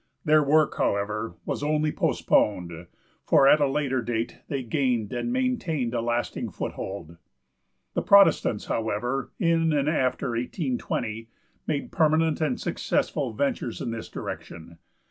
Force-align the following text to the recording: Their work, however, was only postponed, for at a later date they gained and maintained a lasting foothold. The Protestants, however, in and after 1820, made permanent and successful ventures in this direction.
Their 0.25 0.41
work, 0.41 0.77
however, 0.79 1.35
was 1.45 1.61
only 1.61 1.91
postponed, 1.91 2.87
for 3.23 3.47
at 3.47 3.61
a 3.61 3.67
later 3.67 4.01
date 4.01 4.39
they 4.47 4.63
gained 4.63 5.13
and 5.13 5.31
maintained 5.31 5.93
a 5.93 6.01
lasting 6.01 6.49
foothold. 6.49 7.17
The 7.93 8.01
Protestants, 8.01 8.65
however, 8.65 9.29
in 9.37 9.71
and 9.73 9.87
after 9.87 10.29
1820, 10.29 11.29
made 11.67 11.91
permanent 11.91 12.41
and 12.41 12.59
successful 12.59 13.31
ventures 13.33 13.79
in 13.79 13.91
this 13.91 14.09
direction. 14.09 14.79